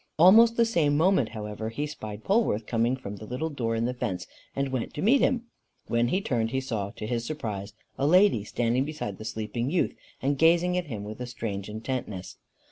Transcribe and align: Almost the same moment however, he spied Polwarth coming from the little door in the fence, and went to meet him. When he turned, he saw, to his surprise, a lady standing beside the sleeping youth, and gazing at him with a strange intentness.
Almost 0.17 0.57
the 0.57 0.65
same 0.65 0.97
moment 0.97 1.29
however, 1.29 1.69
he 1.69 1.85
spied 1.85 2.23
Polwarth 2.23 2.65
coming 2.65 2.95
from 2.95 3.17
the 3.17 3.27
little 3.27 3.51
door 3.51 3.75
in 3.75 3.85
the 3.85 3.93
fence, 3.93 4.25
and 4.55 4.69
went 4.69 4.95
to 4.95 5.01
meet 5.03 5.21
him. 5.21 5.43
When 5.89 6.07
he 6.07 6.21
turned, 6.21 6.49
he 6.49 6.59
saw, 6.59 6.89
to 6.95 7.05
his 7.05 7.23
surprise, 7.23 7.73
a 7.99 8.07
lady 8.07 8.43
standing 8.43 8.83
beside 8.83 9.19
the 9.19 9.25
sleeping 9.25 9.69
youth, 9.69 9.93
and 10.19 10.39
gazing 10.39 10.75
at 10.75 10.87
him 10.87 11.03
with 11.03 11.19
a 11.21 11.27
strange 11.27 11.69
intentness. 11.69 12.37